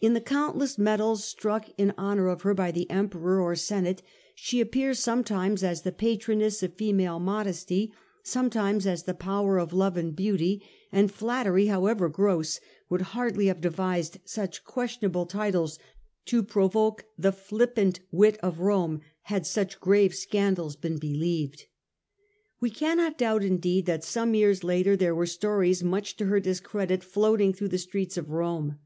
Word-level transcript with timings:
In 0.00 0.12
the 0.14 0.20
countless 0.20 0.76
medals 0.76 1.22
struck 1.22 1.68
in 1.78 1.94
honour 1.96 2.26
of 2.26 2.42
her 2.42 2.52
by 2.52 2.72
the 2.72 2.90
Emperor 2.90 3.40
or 3.40 3.54
Senate 3.54 4.02
she 4.34 4.60
appeared 4.60 4.96
sometimes 4.96 5.62
as 5.62 5.82
the 5.82 5.92
patroness 5.92 6.64
of 6.64 6.74
Female 6.74 7.20
Modesty, 7.20 7.92
sometimes 8.24 8.88
as 8.88 9.04
the 9.04 9.14
power 9.14 9.58
of 9.58 9.72
Love 9.72 9.96
and 9.96 10.16
Beauty; 10.16 10.66
and 10.90 11.12
flattery, 11.12 11.66
however 11.66 12.08
gross, 12.08 12.58
would 12.88 13.02
hardly 13.12 13.46
have 13.46 13.60
devised 13.60 14.18
such 14.24 14.64
questionable 14.64 15.26
titles 15.26 15.78
to 16.24 16.42
provoke 16.42 17.04
the 17.16 17.30
flippant 17.30 18.00
wit 18.10 18.38
of 18.42 18.58
Rome 18.58 19.00
had 19.26 19.46
such 19.46 19.78
grave 19.78 20.12
scandals 20.12 20.74
been 20.74 20.98
believed. 20.98 21.66
We 22.60 22.70
cannot 22.70 23.16
doubt 23.16 23.44
indeed 23.44 23.86
that 23.86 24.02
some 24.02 24.34
years 24.34 24.64
later 24.64 24.96
there 24.96 25.14
were 25.14 25.24
stories 25.26 25.84
much 25.84 26.16
to 26.16 26.26
her 26.26 26.40
discredit 26.40 27.04
floating 27.04 27.52
through 27.52 27.68
the 27.68 27.78
streets 27.78 28.16
of 28.16 28.28
Rome. 28.32 28.80